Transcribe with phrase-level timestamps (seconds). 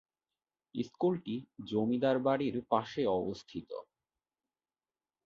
[0.75, 1.35] স্কুলটি
[1.69, 3.69] জমিদার বাড়ির পাশেই অবস্থিত।